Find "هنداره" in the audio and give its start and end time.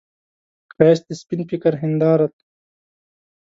1.81-2.27